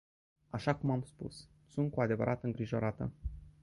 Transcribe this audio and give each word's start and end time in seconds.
Așa 0.49 0.75
cum 0.75 0.91
am 0.91 1.01
spus, 1.03 1.47
sunt 1.69 1.91
cu 1.91 2.01
adevărat 2.01 2.43
îngrijorată. 2.43 3.11